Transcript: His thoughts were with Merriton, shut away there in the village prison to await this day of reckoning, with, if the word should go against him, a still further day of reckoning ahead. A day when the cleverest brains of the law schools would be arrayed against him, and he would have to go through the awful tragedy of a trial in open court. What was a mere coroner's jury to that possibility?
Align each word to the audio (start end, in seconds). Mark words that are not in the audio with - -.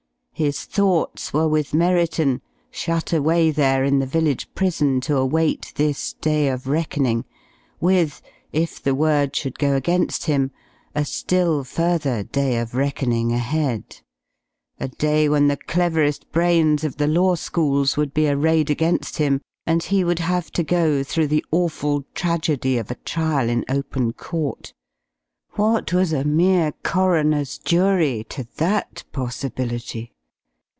His 0.33 0.63
thoughts 0.65 1.31
were 1.33 1.47
with 1.47 1.71
Merriton, 1.71 2.41
shut 2.71 3.13
away 3.13 3.51
there 3.51 3.83
in 3.83 3.99
the 3.99 4.07
village 4.07 4.49
prison 4.55 4.99
to 5.01 5.15
await 5.17 5.71
this 5.75 6.13
day 6.13 6.47
of 6.47 6.65
reckoning, 6.65 7.25
with, 7.79 8.23
if 8.51 8.81
the 8.81 8.95
word 8.95 9.35
should 9.35 9.59
go 9.59 9.75
against 9.75 10.25
him, 10.25 10.49
a 10.95 11.05
still 11.05 11.63
further 11.63 12.23
day 12.23 12.57
of 12.57 12.73
reckoning 12.73 13.31
ahead. 13.31 13.99
A 14.79 14.87
day 14.87 15.29
when 15.29 15.47
the 15.47 15.57
cleverest 15.57 16.31
brains 16.31 16.83
of 16.83 16.97
the 16.97 17.05
law 17.05 17.35
schools 17.35 17.95
would 17.95 18.11
be 18.11 18.27
arrayed 18.27 18.71
against 18.71 19.17
him, 19.17 19.41
and 19.67 19.83
he 19.83 20.03
would 20.03 20.17
have 20.19 20.49
to 20.53 20.63
go 20.63 21.03
through 21.03 21.27
the 21.27 21.45
awful 21.51 22.03
tragedy 22.15 22.79
of 22.79 22.89
a 22.89 22.95
trial 22.95 23.47
in 23.47 23.63
open 23.69 24.11
court. 24.11 24.73
What 25.51 25.93
was 25.93 26.11
a 26.11 26.23
mere 26.23 26.71
coroner's 26.83 27.59
jury 27.59 28.25
to 28.29 28.47
that 28.57 29.03
possibility? 29.11 30.13